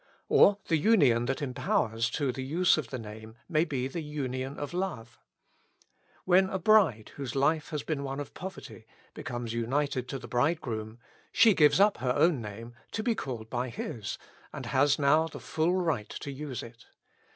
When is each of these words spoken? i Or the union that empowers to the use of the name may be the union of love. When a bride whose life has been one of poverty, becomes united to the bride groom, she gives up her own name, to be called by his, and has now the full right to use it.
i 0.01 0.03
Or 0.29 0.57
the 0.67 0.77
union 0.77 1.25
that 1.25 1.43
empowers 1.43 2.09
to 2.09 2.31
the 2.31 2.43
use 2.43 2.75
of 2.75 2.87
the 2.87 2.97
name 2.97 3.35
may 3.47 3.65
be 3.65 3.87
the 3.87 4.01
union 4.01 4.57
of 4.57 4.73
love. 4.73 5.19
When 6.25 6.49
a 6.49 6.57
bride 6.57 7.11
whose 7.17 7.35
life 7.35 7.69
has 7.69 7.83
been 7.83 8.03
one 8.03 8.19
of 8.19 8.33
poverty, 8.33 8.87
becomes 9.13 9.53
united 9.53 10.07
to 10.09 10.17
the 10.17 10.27
bride 10.27 10.59
groom, 10.59 10.97
she 11.31 11.53
gives 11.53 11.79
up 11.79 11.97
her 11.97 12.15
own 12.15 12.41
name, 12.41 12.73
to 12.93 13.03
be 13.03 13.13
called 13.13 13.47
by 13.51 13.69
his, 13.69 14.17
and 14.51 14.65
has 14.65 14.97
now 14.97 15.27
the 15.27 15.39
full 15.39 15.75
right 15.75 16.09
to 16.09 16.31
use 16.31 16.63
it. 16.63 16.87